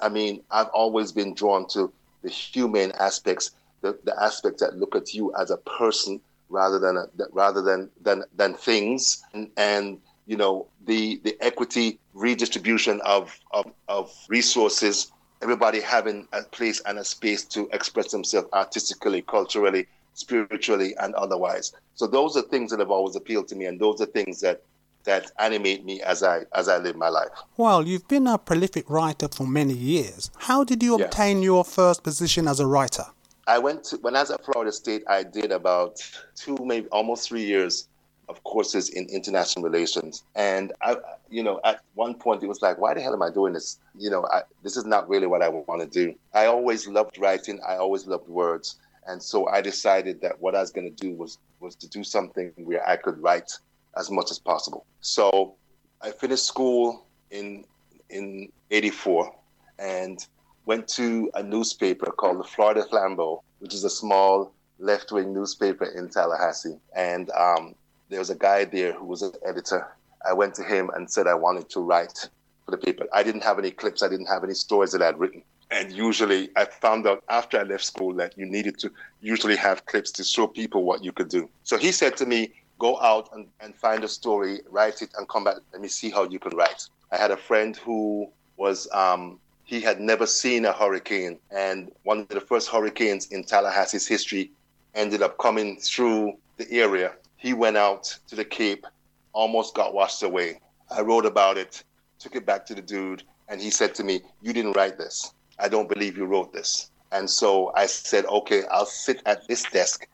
I 0.02 0.10
mean 0.10 0.44
I've 0.52 0.70
always 0.70 1.12
been 1.12 1.34
drawn 1.34 1.68
to 1.70 1.92
the 2.22 2.30
human 2.30 2.92
aspects 2.94 3.52
the, 3.82 3.98
the 4.04 4.16
aspects 4.22 4.62
that 4.62 4.78
look 4.78 4.96
at 4.96 5.14
you 5.14 5.34
as 5.36 5.50
a 5.50 5.58
person 5.58 6.22
rather 6.50 6.80
than 6.80 6.98
uh, 6.98 7.06
a, 7.20 7.26
rather 7.32 7.62
than 7.62 7.90
than 8.02 8.24
than 8.36 8.54
things 8.54 9.24
and, 9.34 9.50
and 9.58 10.00
you 10.26 10.38
know 10.38 10.68
the 10.86 11.20
the 11.24 11.38
equity 11.42 12.00
redistribution 12.14 13.00
of, 13.02 13.40
of, 13.52 13.72
of 13.88 14.12
resources 14.28 15.12
everybody 15.42 15.80
having 15.80 16.28
a 16.34 16.44
place 16.44 16.82
and 16.86 16.98
a 17.00 17.04
space 17.04 17.44
to 17.46 17.70
express 17.72 18.12
themselves 18.12 18.48
artistically, 18.54 19.22
culturally, 19.22 19.88
spiritually, 20.14 20.96
and 21.00 21.16
otherwise. 21.16 21.74
So 21.96 22.08
those 22.08 22.36
are 22.36 22.42
things 22.42 22.72
that 22.72 22.80
have 22.80 22.92
always 22.92 23.16
appealed 23.16 23.48
to 23.50 23.56
me, 23.56 23.66
and 23.66 23.80
those 23.80 24.02
are 24.02 24.06
things 24.06 24.42
that 24.42 24.62
that 25.06 25.32
animate 25.40 25.86
me 25.86 26.02
as 26.02 26.24
I 26.24 26.42
as 26.54 26.68
I 26.68 26.78
live 26.78 26.96
my 26.96 27.10
life. 27.10 27.30
Well, 27.56 27.88
you've 27.88 28.08
been 28.08 28.28
a 28.28 28.38
prolific 28.38 28.90
writer 28.90 29.30
for 29.30 29.48
many 29.48 29.74
years. 29.74 30.30
How 30.38 30.64
did 30.64 30.84
you 30.84 30.96
obtain 30.96 31.42
your 31.42 31.64
first 31.64 32.04
position 32.04 32.48
as 32.48 32.60
a 32.60 32.68
writer? 32.68 33.06
I 33.50 33.58
went 33.58 33.84
to, 33.86 33.98
when 33.98 34.16
I 34.16 34.20
was 34.20 34.30
at 34.30 34.46
Florida 34.46 34.72
State. 34.72 35.04
I 35.08 35.24
did 35.24 35.52
about 35.52 36.00
two, 36.36 36.56
maybe 36.64 36.88
almost 36.90 37.28
three 37.28 37.44
years 37.44 37.88
of 38.30 38.44
courses 38.44 38.90
in 38.90 39.08
international 39.10 39.66
relations. 39.66 40.24
And 40.36 40.72
I, 40.84 40.98
you 41.32 41.42
know, 41.42 41.60
at 41.66 41.82
one 41.96 42.14
point 42.14 42.44
it 42.44 42.48
was 42.48 42.62
like, 42.62 42.78
why 42.78 42.94
the 42.94 43.02
hell 43.02 43.14
am 43.14 43.24
I 43.24 43.32
doing 43.32 43.54
this? 43.54 43.80
You 43.98 44.12
know, 44.12 44.24
I, 44.32 44.44
this 44.62 44.78
is 44.78 44.86
not 44.86 45.10
really 45.10 45.26
what 45.26 45.42
I 45.42 45.50
want 45.50 45.82
to 45.82 45.88
do. 45.88 46.14
I 46.36 46.46
always 46.46 46.88
loved 46.88 47.18
writing. 47.20 47.60
I 47.68 47.78
always 47.78 48.06
loved 48.06 48.30
words. 48.30 48.78
And 49.08 49.22
so 49.22 49.48
I 49.48 49.62
decided 49.62 50.22
that 50.22 50.40
what 50.40 50.54
I 50.54 50.62
was 50.62 50.70
going 50.70 50.94
to 50.94 50.96
do 50.96 51.16
was 51.16 51.40
was 51.60 51.76
to 51.78 51.90
do 51.90 52.04
something 52.04 52.54
where 52.58 52.88
I 52.88 52.98
could 52.98 53.18
write 53.22 53.52
as 53.98 54.12
much 54.12 54.30
as 54.30 54.38
possible. 54.38 54.86
So 55.02 55.56
I 56.04 56.12
finished 56.12 56.46
school 56.46 57.04
in 57.32 57.66
in 58.12 58.52
'84 58.70 59.34
and 59.80 60.24
went 60.70 60.88
to 60.88 61.32
a 61.34 61.42
newspaper 61.42 62.12
called 62.12 62.38
the 62.38 62.44
Florida 62.44 62.84
Flambeau, 62.84 63.42
which 63.58 63.74
is 63.74 63.84
a 63.84 63.90
small 63.90 64.54
left 64.78 65.12
wing 65.12 65.34
newspaper 65.34 65.86
in 65.86 66.08
Tallahassee. 66.08 66.78
And 66.96 67.32
um, 67.32 67.74
there 68.10 68.20
was 68.20 68.30
a 68.30 68.36
guy 68.36 68.66
there 68.66 68.94
who 68.94 69.06
was 69.06 69.24
an 69.24 69.32
editor. 69.44 69.88
I 70.30 70.34
went 70.34 70.54
to 70.56 70.64
him 70.64 70.92
and 70.94 71.10
said 71.10 71.26
I 71.26 71.34
wanted 71.34 71.72
to 71.72 71.80
write 71.80 72.30
for 72.66 72.70
the 72.70 72.78
paper. 72.78 73.08
I 73.12 73.24
didn't 73.24 73.42
have 73.42 73.58
any 73.58 73.72
clips, 73.72 74.04
I 74.04 74.10
didn't 74.10 74.28
have 74.28 74.44
any 74.44 74.54
stories 74.54 74.92
that 74.92 75.02
I'd 75.02 75.18
written. 75.18 75.42
And 75.72 75.92
usually 75.92 76.52
I 76.56 76.66
found 76.66 77.08
out 77.08 77.24
after 77.30 77.60
I 77.60 77.64
left 77.64 77.84
school 77.84 78.14
that 78.22 78.38
you 78.38 78.46
needed 78.46 78.78
to 78.82 78.92
usually 79.22 79.56
have 79.56 79.88
clips 79.88 80.12
to 80.12 80.24
show 80.24 80.46
people 80.46 80.84
what 80.84 81.04
you 81.04 81.12
could 81.12 81.30
do. 81.30 81.50
So 81.64 81.80
he 81.80 81.92
said 81.92 82.16
to 82.18 82.28
me, 82.28 82.54
go 82.78 83.00
out 83.02 83.30
and, 83.34 83.48
and 83.60 83.74
find 83.76 84.04
a 84.04 84.08
story, 84.08 84.60
write 84.70 85.02
it, 85.02 85.10
and 85.18 85.28
come 85.28 85.46
back. 85.46 85.56
Let 85.74 85.82
me 85.82 85.88
see 85.88 86.12
how 86.12 86.26
you 86.26 86.38
can 86.38 86.56
write. 86.56 86.88
I 87.12 87.18
had 87.18 87.32
a 87.32 87.38
friend 87.38 87.76
who 87.76 88.30
was, 88.56 88.88
um, 88.94 89.40
he 89.70 89.80
had 89.80 90.02
never 90.02 90.26
seen 90.26 90.66
a 90.66 90.74
hurricane. 90.74 91.38
And 91.52 91.92
one 92.02 92.22
of 92.22 92.30
the 92.30 92.42
first 92.42 92.70
hurricanes 92.70 93.28
in 93.28 93.44
Tallahassee's 93.44 94.08
history 94.08 94.52
ended 94.96 95.22
up 95.22 95.38
coming 95.38 95.80
through 95.80 96.34
the 96.58 96.72
area 96.72 97.14
he 97.40 97.54
went 97.54 97.78
out 97.78 98.18
to 98.28 98.36
the 98.36 98.44
Cape, 98.44 98.86
almost 99.32 99.76
got 99.76 99.94
washed 99.94 100.24
away. 100.24 100.60
I 100.90 101.02
wrote 101.02 101.26
about 101.26 101.58
it, 101.58 101.84
took 102.18 102.36
it 102.36 102.48
back 102.48 102.66
to 102.66 102.76
the 102.76 102.82
dude, 102.82 103.24
and 103.48 103.62
he 103.62 103.70
said 103.70 103.94
to 103.96 104.04
me, 104.04 104.22
You 104.42 104.54
didn't 104.54 104.74
write 104.74 104.98
this. 104.98 105.34
I 105.60 105.70
don't 105.70 105.88
believe 105.88 106.18
you 106.18 106.26
wrote 106.26 106.52
this. 106.52 106.90
And 107.12 107.30
so 107.30 107.72
I 107.76 107.86
said, 107.86 108.26
Okay, 108.26 108.64
I'll 108.72 108.88
sit 108.88 109.22
at 109.28 109.48
this 109.48 109.64
desk. 109.64 110.08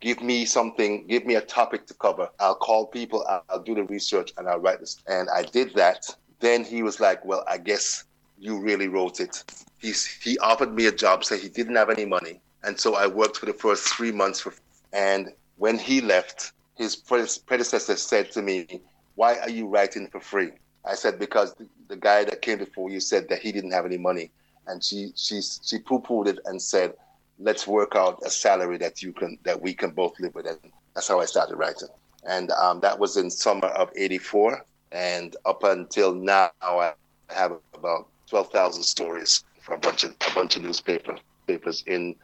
Give 0.00 0.22
me 0.22 0.44
something, 0.44 1.06
give 1.08 1.24
me 1.24 1.34
a 1.34 1.40
topic 1.40 1.86
to 1.86 1.94
cover. 1.94 2.28
I'll 2.38 2.54
call 2.54 2.86
people, 2.86 3.24
I'll, 3.28 3.42
I'll 3.48 3.62
do 3.62 3.74
the 3.74 3.84
research, 3.84 4.32
and 4.36 4.46
I'll 4.46 4.60
write 4.60 4.80
this. 4.80 5.02
And 5.08 5.28
I 5.30 5.42
did 5.42 5.74
that. 5.74 6.14
Then 6.40 6.62
he 6.62 6.84
was 6.84 7.00
like, 7.00 7.24
Well, 7.24 7.42
I 7.48 7.56
guess 7.58 8.04
you 8.40 8.58
really 8.60 8.88
wrote 8.88 9.20
it. 9.20 9.44
He's, 9.78 10.06
he 10.06 10.38
offered 10.38 10.74
me 10.74 10.86
a 10.86 10.92
job, 10.92 11.24
so 11.24 11.36
he 11.36 11.48
didn't 11.48 11.76
have 11.76 11.90
any 11.90 12.04
money. 12.04 12.40
And 12.64 12.78
so 12.78 12.94
I 12.94 13.06
worked 13.06 13.36
for 13.36 13.46
the 13.46 13.52
first 13.52 13.84
three 13.94 14.12
months. 14.12 14.40
For, 14.40 14.54
and 14.92 15.32
when 15.56 15.78
he 15.78 16.00
left, 16.00 16.52
his 16.76 16.96
predecessor 16.96 17.96
said 17.96 18.30
to 18.32 18.42
me, 18.42 18.80
Why 19.14 19.38
are 19.38 19.50
you 19.50 19.66
writing 19.66 20.08
for 20.08 20.20
free? 20.20 20.52
I 20.84 20.94
said, 20.94 21.18
Because 21.18 21.54
the 21.88 21.96
guy 21.96 22.24
that 22.24 22.42
came 22.42 22.58
before 22.58 22.90
you 22.90 23.00
said 23.00 23.28
that 23.28 23.40
he 23.40 23.52
didn't 23.52 23.72
have 23.72 23.86
any 23.86 23.98
money. 23.98 24.30
And 24.66 24.82
she 24.84 25.12
she 25.16 25.40
she 25.40 25.78
poo 25.78 26.00
pooed 26.00 26.28
it 26.28 26.38
and 26.44 26.60
said, 26.60 26.94
Let's 27.38 27.66
work 27.66 27.94
out 27.96 28.20
a 28.24 28.30
salary 28.30 28.78
that 28.78 29.02
you 29.02 29.12
can 29.12 29.38
that 29.44 29.60
we 29.60 29.74
can 29.74 29.90
both 29.90 30.18
live 30.20 30.34
with. 30.34 30.46
And 30.46 30.58
that's 30.94 31.08
how 31.08 31.20
I 31.20 31.24
started 31.24 31.56
writing. 31.56 31.88
And 32.28 32.50
um, 32.52 32.80
that 32.80 32.98
was 32.98 33.16
in 33.16 33.30
summer 33.30 33.68
of 33.68 33.90
'84. 33.96 34.64
And 34.92 35.36
up 35.44 35.64
until 35.64 36.14
now, 36.14 36.50
I 36.62 36.92
have 37.28 37.52
about 37.74 38.08
twelve 38.28 38.50
thousand 38.50 38.82
stories 38.82 39.44
for 39.60 39.74
a 39.74 39.78
bunch 39.78 40.04
of 40.04 40.14
a 40.30 40.34
bunch 40.34 40.56
of 40.56 40.62
newspaper 40.62 41.16
papers 41.46 41.82
in 41.86 42.14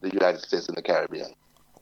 the 0.00 0.10
United 0.10 0.40
States 0.40 0.68
and 0.68 0.76
the 0.76 0.82
Caribbean. 0.82 1.34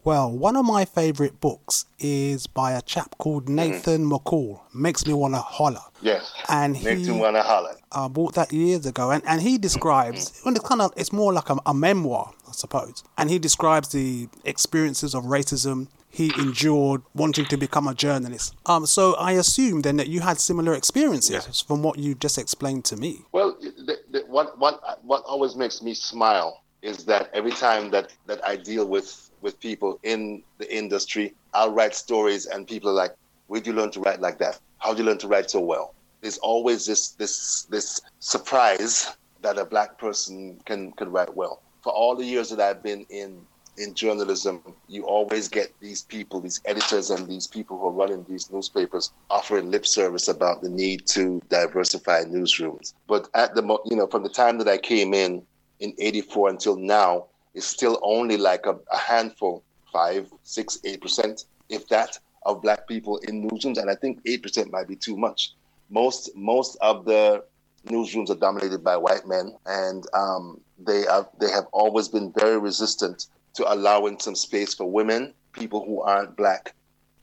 Well, 0.02 0.30
one 0.32 0.56
of 0.56 0.64
my 0.64 0.86
favourite 0.86 1.40
books 1.40 1.84
is 1.98 2.46
by 2.46 2.72
a 2.72 2.80
chap 2.80 3.16
called 3.18 3.44
mm-hmm. 3.44 3.56
Nathan 3.56 4.06
mm. 4.06 4.18
McCall. 4.18 4.60
Makes 4.74 5.06
me 5.06 5.12
want 5.12 5.34
to 5.34 5.40
holler. 5.40 5.82
Yes. 6.00 6.32
And 6.48 6.72
Makes 6.72 7.06
he, 7.06 7.12
me 7.12 7.20
want 7.20 7.36
to 7.36 7.42
holler. 7.42 7.74
I 7.92 8.08
bought 8.08 8.34
that 8.36 8.50
years 8.50 8.86
ago, 8.86 9.10
and, 9.10 9.22
and 9.26 9.42
he 9.42 9.58
describes, 9.58 10.30
mm. 10.42 10.56
it's 10.56 10.66
kind 10.66 10.80
of, 10.80 10.94
it's 10.96 11.12
more 11.12 11.34
like 11.34 11.50
a, 11.50 11.56
a 11.66 11.74
memoir, 11.74 12.32
I 12.48 12.52
suppose. 12.52 13.04
And 13.18 13.28
he 13.28 13.38
describes 13.38 13.90
the 13.90 14.28
experiences 14.44 15.14
of 15.14 15.24
racism 15.24 15.88
he 16.10 16.32
endured 16.38 17.02
wanting 17.14 17.46
to 17.46 17.56
become 17.56 17.86
a 17.86 17.94
journalist. 17.94 18.54
Um, 18.66 18.84
so 18.86 19.14
I 19.14 19.32
assume 19.32 19.82
then 19.82 19.96
that 19.96 20.08
you 20.08 20.20
had 20.20 20.40
similar 20.40 20.74
experiences 20.74 21.46
yes. 21.46 21.60
from 21.60 21.82
what 21.82 21.98
you 21.98 22.14
just 22.14 22.36
explained 22.36 22.84
to 22.86 22.96
me. 22.96 23.24
Well, 23.32 23.56
the, 23.60 23.98
the, 24.10 24.20
what, 24.26 24.58
what, 24.58 25.04
what 25.04 25.22
always 25.24 25.56
makes 25.56 25.80
me 25.82 25.94
smile 25.94 26.62
is 26.82 27.04
that 27.04 27.30
every 27.32 27.52
time 27.52 27.90
that, 27.90 28.12
that 28.26 28.44
I 28.44 28.56
deal 28.56 28.86
with 28.86 29.30
with 29.40 29.58
people 29.60 29.98
in 30.02 30.42
the 30.58 30.74
industry. 30.74 31.34
I'll 31.54 31.72
write 31.72 31.94
stories, 31.94 32.46
and 32.46 32.66
people 32.66 32.90
are 32.90 32.94
like, 32.94 33.14
"Where'd 33.46 33.66
you 33.66 33.72
learn 33.72 33.90
to 33.92 34.00
write 34.00 34.20
like 34.20 34.38
that? 34.38 34.58
How'd 34.78 34.98
you 34.98 35.04
learn 35.04 35.18
to 35.18 35.28
write 35.28 35.50
so 35.50 35.60
well?" 35.60 35.94
There's 36.20 36.38
always 36.38 36.86
this 36.86 37.08
this 37.10 37.64
this 37.64 38.00
surprise 38.20 39.16
that 39.42 39.58
a 39.58 39.64
black 39.64 39.98
person 39.98 40.60
can 40.64 40.92
can 40.92 41.10
write 41.10 41.34
well. 41.34 41.62
For 41.82 41.92
all 41.92 42.14
the 42.14 42.24
years 42.24 42.50
that 42.50 42.60
I've 42.60 42.82
been 42.82 43.06
in 43.08 43.46
in 43.76 43.94
journalism, 43.94 44.62
you 44.88 45.04
always 45.04 45.48
get 45.48 45.72
these 45.80 46.02
people, 46.02 46.40
these 46.40 46.60
editors, 46.64 47.10
and 47.10 47.26
these 47.26 47.46
people 47.46 47.78
who 47.78 47.86
are 47.86 47.92
running 47.92 48.24
these 48.28 48.50
newspapers 48.50 49.12
offering 49.30 49.70
lip 49.70 49.86
service 49.86 50.28
about 50.28 50.62
the 50.62 50.68
need 50.68 51.06
to 51.06 51.40
diversify 51.48 52.24
newsrooms. 52.24 52.94
But 53.06 53.28
at 53.34 53.54
the 53.54 53.62
you 53.84 53.96
know 53.96 54.06
from 54.06 54.22
the 54.22 54.28
time 54.28 54.58
that 54.58 54.68
I 54.68 54.78
came 54.78 55.14
in 55.14 55.42
in 55.80 55.94
'84 55.98 56.50
until 56.50 56.76
now, 56.76 57.26
it's 57.54 57.66
still 57.66 57.98
only 58.02 58.36
like 58.36 58.66
a, 58.66 58.76
a 58.92 58.98
handful, 58.98 59.62
five, 59.92 60.30
six, 60.42 60.78
eight 60.84 61.00
percent, 61.00 61.44
if 61.68 61.88
that, 61.88 62.18
of 62.44 62.62
black 62.62 62.86
people 62.86 63.18
in 63.18 63.48
newsrooms, 63.48 63.78
and 63.78 63.90
I 63.90 63.94
think 63.94 64.20
eight 64.26 64.42
percent 64.42 64.70
might 64.70 64.88
be 64.88 64.96
too 64.96 65.16
much. 65.16 65.52
Most 65.88 66.30
most 66.36 66.76
of 66.80 67.04
the 67.04 67.44
newsrooms 67.86 68.30
are 68.30 68.36
dominated 68.36 68.84
by 68.84 68.96
white 68.96 69.26
men, 69.26 69.56
and 69.66 70.04
um, 70.12 70.60
they 70.78 71.06
are 71.06 71.28
they 71.40 71.50
have 71.50 71.66
always 71.72 72.08
been 72.08 72.32
very 72.32 72.58
resistant 72.58 73.26
to 73.54 73.72
allowing 73.72 74.18
some 74.18 74.34
space 74.34 74.74
for 74.74 74.90
women, 74.90 75.34
people 75.52 75.84
who 75.84 76.00
aren't 76.02 76.36
black, 76.36 76.74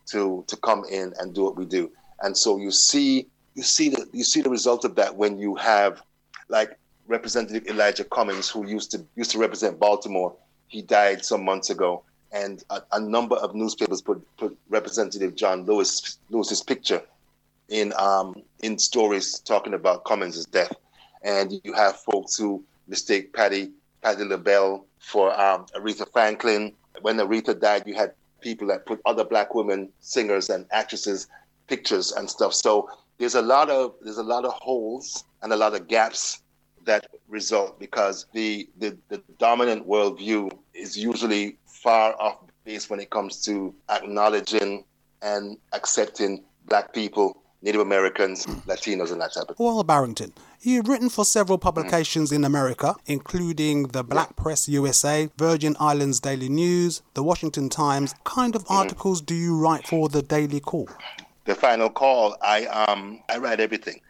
to 0.08 0.44
to 0.48 0.58
come 0.58 0.84
in 0.92 1.14
and 1.20 1.34
do 1.34 1.44
what 1.44 1.56
we 1.56 1.66
do. 1.66 1.92
And 2.22 2.36
so 2.36 2.58
you 2.58 2.72
see 2.72 3.28
you 3.56 3.64
see 3.64 3.90
the 3.90 4.08
you 4.14 4.24
see 4.24 4.42
the 4.42 4.50
result 4.50 4.86
of 4.86 4.96
that 4.96 5.16
when 5.16 5.38
you 5.38 5.56
have 5.56 6.02
like 6.50 6.78
Representative 7.08 7.68
Elijah 7.68 8.04
Cummings, 8.04 8.50
who 8.50 8.68
used 8.68 8.92
to 8.92 9.06
used 9.16 9.32
to 9.32 9.40
represent 9.40 9.80
Baltimore, 9.80 10.36
he 10.68 10.82
died 10.82 11.24
some 11.24 11.44
months 11.44 11.70
ago, 11.70 12.04
and 12.32 12.64
a, 12.70 12.82
a 12.94 13.00
number 13.00 13.36
of 13.38 13.56
newspapers 13.56 14.02
put, 14.02 14.22
put 14.38 14.58
Representative 14.70 15.36
John 15.36 15.66
Lewis 15.66 16.20
Lewis's 16.30 16.62
picture 16.62 17.02
in 17.70 17.94
um, 17.98 18.36
in 18.62 18.78
stories 18.78 19.40
talking 19.40 19.74
about 19.74 20.06
Cummings' 20.06 20.46
death, 20.46 20.74
and 21.24 21.54
you 21.64 21.74
have 21.74 21.98
folks 21.98 22.38
who 22.38 22.64
mistake 22.88 23.34
Patti 23.34 23.72
Patti 24.08 24.24
LaBelle 24.24 24.86
for 25.00 25.38
um, 25.38 25.66
Aretha 25.76 26.10
Franklin. 26.10 26.72
When 27.02 27.18
Aretha 27.18 27.60
died, 27.60 27.84
you 27.86 27.94
had 27.94 28.14
people 28.40 28.66
that 28.68 28.86
put 28.86 29.02
other 29.06 29.26
black 29.26 29.54
women 29.54 29.90
singers 30.00 30.50
and 30.50 30.66
actresses 30.72 31.28
pictures 31.68 32.14
and 32.14 32.30
stuff. 32.30 32.54
So 32.54 32.90
there's 33.18 33.36
a 33.36 33.42
lot 33.42 33.70
of 33.70 33.96
there's 34.02 34.18
a 34.18 34.24
lot 34.24 34.46
of 34.46 34.54
holes 34.54 35.26
and 35.42 35.52
a 35.52 35.58
lot 35.58 35.76
of 35.76 35.90
gaps 35.90 36.42
that 36.86 37.08
result 37.28 37.82
because 37.82 38.28
the 38.32 38.70
the, 38.78 38.98
the 39.10 39.22
dominant 39.40 39.86
worldview 39.86 40.58
is 40.74 40.98
usually 40.98 41.58
far 41.66 42.16
off 42.18 42.38
base 42.64 42.90
when 42.90 43.02
it 43.02 43.10
comes 43.10 43.44
to 43.44 43.76
acknowledging 43.90 44.86
and 45.22 45.58
accepting 45.74 46.46
black 46.66 46.94
people 46.94 47.44
Native 47.62 47.82
Americans, 47.82 48.46
Latinos, 48.46 49.12
and 49.12 49.20
that 49.22 49.34
type 49.34 49.50
of 49.50 49.58
thing. 49.58 49.66
Well, 49.66 49.84
Barrington, 49.84 50.34
you've 50.62 50.88
written 50.88 51.10
for 51.10 51.26
several 51.26 51.58
publications 51.58 52.32
in 52.32 52.44
America, 52.44 52.96
including 53.08 53.88
the 53.88 54.04
Black 54.04 54.36
Press 54.36 54.70
USA, 54.70 55.30
Virgin 55.38 55.76
Islands 55.80 56.20
Daily 56.20 56.50
News, 56.50 57.02
the 57.16 57.24
Washington 57.24 57.70
Times. 57.70 58.14
What 58.14 58.24
kind 58.26 58.56
of 58.56 58.66
articles 58.70 59.22
do 59.22 59.34
you 59.34 59.58
write 59.58 59.88
for 59.88 60.08
the 60.08 60.22
Daily 60.22 60.60
Call? 60.60 60.90
The 61.46 61.56
Final 61.56 61.90
Call, 61.90 62.36
I 62.42 62.66
um 62.66 63.24
I 63.30 63.38
write 63.38 63.60
everything. 63.60 64.02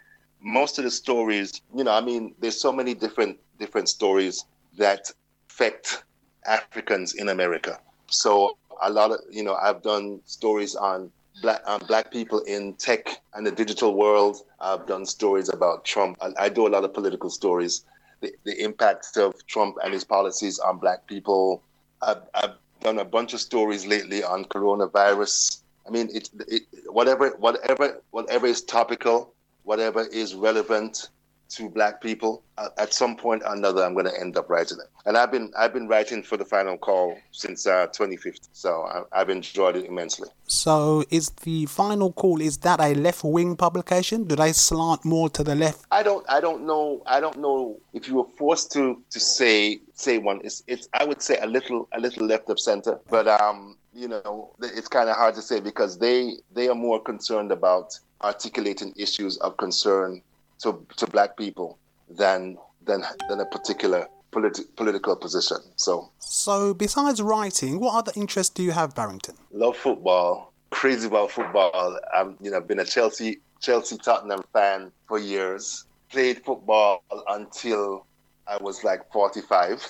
Most 0.41 0.77
of 0.77 0.83
the 0.83 0.91
stories, 0.91 1.61
you 1.73 1.83
know, 1.83 1.91
I 1.91 2.01
mean, 2.01 2.35
there's 2.39 2.59
so 2.59 2.71
many 2.73 2.93
different 2.93 3.39
different 3.59 3.89
stories 3.89 4.43
that 4.77 5.11
affect 5.49 6.03
Africans 6.45 7.13
in 7.13 7.29
America. 7.29 7.79
So 8.07 8.57
a 8.81 8.89
lot 8.89 9.11
of, 9.11 9.19
you 9.29 9.43
know, 9.43 9.55
I've 9.55 9.81
done 9.81 10.21
stories 10.25 10.75
on 10.75 11.11
black 11.41 11.61
um, 11.65 11.81
black 11.87 12.11
people 12.11 12.39
in 12.41 12.73
tech 12.73 13.21
and 13.33 13.45
the 13.45 13.51
digital 13.51 13.95
world. 13.95 14.37
I've 14.59 14.85
done 14.87 15.05
stories 15.05 15.49
about 15.49 15.85
Trump. 15.85 16.17
I, 16.21 16.45
I 16.45 16.49
do 16.49 16.67
a 16.67 16.69
lot 16.69 16.83
of 16.83 16.93
political 16.93 17.29
stories. 17.29 17.83
The, 18.21 18.33
the 18.45 18.63
impact 18.63 19.17
of 19.17 19.45
Trump 19.45 19.77
and 19.83 19.93
his 19.93 20.03
policies 20.03 20.57
on 20.59 20.79
black 20.79 21.05
people. 21.07 21.61
I've, 22.01 22.21
I've 22.33 22.55
done 22.81 22.99
a 22.99 23.05
bunch 23.05 23.33
of 23.33 23.39
stories 23.39 23.85
lately 23.85 24.23
on 24.23 24.45
coronavirus. 24.45 25.61
I 25.87 25.91
mean, 25.91 26.09
it, 26.13 26.29
it 26.47 26.63
whatever 26.87 27.29
whatever 27.37 28.01
whatever 28.11 28.47
is 28.47 28.61
topical, 28.61 29.33
whatever 29.63 30.05
is 30.05 30.35
relevant 30.35 31.09
to 31.49 31.69
black 31.69 32.01
people 32.01 32.43
at 32.77 32.93
some 32.93 33.15
point 33.15 33.43
or 33.45 33.53
another 33.53 33.83
i'm 33.83 33.93
going 33.93 34.05
to 34.05 34.19
end 34.19 34.37
up 34.37 34.49
writing 34.49 34.77
it. 34.79 34.87
And 35.05 35.17
i've 35.17 35.31
been 35.31 35.51
i've 35.57 35.73
been 35.73 35.87
writing 35.87 36.23
for 36.23 36.37
the 36.37 36.45
final 36.45 36.77
call 36.77 37.17
since 37.31 37.67
uh, 37.67 37.87
2015 37.87 38.49
so 38.51 39.05
I, 39.11 39.19
have 39.19 39.29
enjoyed 39.29 39.75
it 39.75 39.85
immensely. 39.85 40.29
So 40.47 41.03
is 41.09 41.29
the 41.29 41.65
final 41.67 42.11
call 42.11 42.41
is 42.41 42.57
that 42.59 42.79
a 42.79 42.93
left 42.95 43.23
wing 43.23 43.55
publication? 43.55 44.23
Do 44.23 44.35
they 44.35 44.53
slant 44.53 45.05
more 45.05 45.29
to 45.29 45.43
the 45.43 45.55
left? 45.55 45.85
I 45.91 46.03
don't 46.03 46.25
i 46.29 46.39
don't 46.39 46.65
know 46.65 47.03
i 47.05 47.19
don't 47.19 47.37
know 47.37 47.79
if 47.93 48.07
you 48.07 48.15
were 48.15 48.29
forced 48.37 48.71
to 48.73 49.01
to 49.11 49.19
say 49.19 49.79
say 49.93 50.17
one. 50.17 50.41
It's 50.43 50.63
it's 50.67 50.89
i 50.93 51.05
would 51.05 51.21
say 51.21 51.37
a 51.41 51.47
little 51.47 51.87
a 51.93 51.99
little 51.99 52.25
left 52.25 52.49
of 52.49 52.59
center 52.59 52.99
but 53.09 53.27
um 53.27 53.77
you 53.93 54.07
know 54.07 54.53
it's 54.61 54.87
kind 54.87 55.09
of 55.09 55.15
hard 55.15 55.35
to 55.35 55.41
say 55.41 55.59
because 55.59 55.97
they 55.97 56.33
they 56.53 56.67
are 56.69 56.75
more 56.75 57.01
concerned 57.01 57.51
about 57.51 57.99
articulating 58.21 58.93
issues 58.95 59.37
of 59.37 59.57
concern 59.57 60.21
to, 60.59 60.85
to 60.97 61.07
black 61.07 61.37
people 61.37 61.77
than 62.09 62.57
than 62.85 63.03
than 63.29 63.39
a 63.39 63.45
particular 63.45 64.07
politi- 64.31 64.65
political 64.75 65.15
position. 65.15 65.57
So, 65.75 66.11
so 66.19 66.73
besides 66.73 67.21
writing, 67.21 67.79
what 67.79 67.95
other 67.95 68.11
interests 68.15 68.53
do 68.53 68.63
you 68.63 68.71
have, 68.71 68.95
Barrington? 68.95 69.35
Love 69.51 69.77
football, 69.77 70.53
crazy 70.69 71.07
about 71.07 71.31
football. 71.31 71.99
I'm 72.13 72.37
you 72.41 72.51
know 72.51 72.61
been 72.61 72.79
a 72.79 72.85
Chelsea 72.85 73.39
Chelsea 73.59 73.97
Tottenham 73.97 74.43
fan 74.53 74.91
for 75.07 75.19
years. 75.19 75.85
Played 76.09 76.43
football 76.45 77.03
until 77.27 78.05
I 78.47 78.57
was 78.61 78.83
like 78.83 79.11
45. 79.11 79.85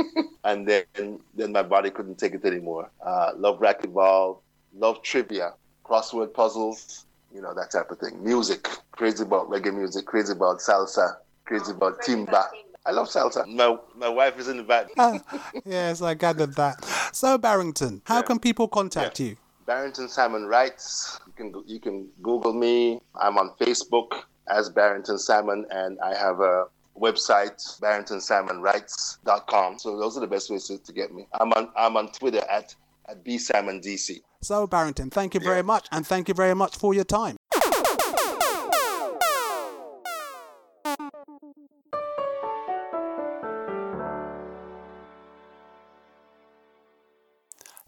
and 0.44 0.66
then 0.66 1.18
then 1.34 1.52
my 1.52 1.62
body 1.62 1.90
couldn't 1.90 2.18
take 2.18 2.34
it 2.34 2.44
anymore. 2.44 2.90
Uh, 3.04 3.32
love 3.36 3.58
racquetball, 3.58 4.38
love 4.74 5.02
trivia, 5.02 5.54
crossword 5.84 6.32
puzzles, 6.34 7.06
you 7.34 7.40
know, 7.40 7.54
that 7.54 7.70
type 7.70 7.90
of 7.90 7.98
thing. 7.98 8.22
Music, 8.22 8.68
crazy 8.92 9.22
about 9.22 9.48
reggae 9.48 9.74
music, 9.74 10.06
crazy 10.06 10.32
about 10.32 10.58
salsa, 10.58 11.16
crazy 11.44 11.72
about 11.72 12.00
timba. 12.00 12.46
I 12.84 12.90
love 12.90 13.08
salsa. 13.08 13.46
My, 13.46 13.76
my 13.96 14.08
wife 14.08 14.38
is 14.38 14.48
in 14.48 14.56
the 14.56 14.62
back. 14.62 14.88
uh, 14.98 15.18
yes, 15.64 16.02
I 16.02 16.14
gathered 16.14 16.54
that. 16.56 16.84
So, 17.12 17.38
Barrington, 17.38 18.02
how 18.04 18.16
yeah. 18.16 18.22
can 18.22 18.38
people 18.38 18.68
contact 18.68 19.20
yeah. 19.20 19.26
you? 19.28 19.36
Barrington 19.66 20.08
Salmon 20.08 20.46
Writes. 20.46 21.20
You 21.26 21.32
can 21.32 21.62
you 21.66 21.78
can 21.78 22.08
Google 22.20 22.52
me. 22.52 23.00
I'm 23.14 23.38
on 23.38 23.50
Facebook 23.60 24.22
as 24.48 24.68
Barrington 24.68 25.18
Salmon, 25.18 25.64
and 25.70 26.00
I 26.00 26.16
have 26.16 26.40
a 26.40 26.66
website 26.98 27.80
barringtonsalmonwrites.com. 27.80 29.78
So 29.78 29.98
those 29.98 30.16
are 30.16 30.20
the 30.20 30.26
best 30.26 30.50
ways 30.50 30.66
to, 30.66 30.78
to 30.78 30.92
get 30.92 31.14
me. 31.14 31.26
I'm 31.40 31.52
on 31.52 31.70
I'm 31.76 31.96
on 31.96 32.10
Twitter 32.12 32.42
at 32.50 32.74
at 33.08 33.24
bsalmondc. 33.24 34.22
So, 34.42 34.66
Barrington, 34.66 35.08
thank 35.08 35.34
you 35.34 35.40
very 35.40 35.58
yeah. 35.58 35.62
much, 35.62 35.86
and 35.92 36.04
thank 36.06 36.28
you 36.28 36.34
very 36.34 36.54
much 36.54 36.76
for 36.76 36.92
your 36.92 37.04
time. 37.04 37.36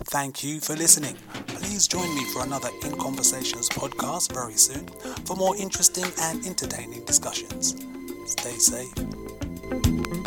Thank 0.06 0.44
you 0.44 0.60
for 0.60 0.76
listening. 0.76 1.16
Please 1.48 1.88
join 1.88 2.14
me 2.14 2.24
for 2.32 2.44
another 2.44 2.68
In 2.84 2.96
Conversations 2.98 3.68
podcast 3.68 4.32
very 4.32 4.54
soon 4.54 4.86
for 5.26 5.34
more 5.34 5.56
interesting 5.56 6.06
and 6.20 6.46
entertaining 6.46 7.04
discussions. 7.04 7.74
Stay 8.26 8.52
safe. 8.58 10.23